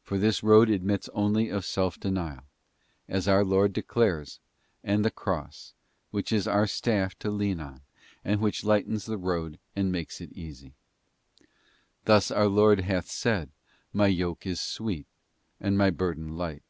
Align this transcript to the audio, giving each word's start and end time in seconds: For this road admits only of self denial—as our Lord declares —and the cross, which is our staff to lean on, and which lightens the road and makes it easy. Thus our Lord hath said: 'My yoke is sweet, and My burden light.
For 0.00 0.16
this 0.16 0.42
road 0.42 0.70
admits 0.70 1.10
only 1.12 1.50
of 1.50 1.66
self 1.66 2.00
denial—as 2.00 3.28
our 3.28 3.44
Lord 3.44 3.74
declares 3.74 4.40
—and 4.82 5.04
the 5.04 5.10
cross, 5.10 5.74
which 6.10 6.32
is 6.32 6.48
our 6.48 6.66
staff 6.66 7.18
to 7.18 7.30
lean 7.30 7.60
on, 7.60 7.82
and 8.24 8.40
which 8.40 8.64
lightens 8.64 9.04
the 9.04 9.18
road 9.18 9.58
and 9.76 9.92
makes 9.92 10.18
it 10.22 10.32
easy. 10.32 10.72
Thus 12.06 12.30
our 12.30 12.48
Lord 12.48 12.80
hath 12.80 13.10
said: 13.10 13.50
'My 13.92 14.06
yoke 14.06 14.46
is 14.46 14.62
sweet, 14.62 15.06
and 15.60 15.76
My 15.76 15.90
burden 15.90 16.38
light. 16.38 16.62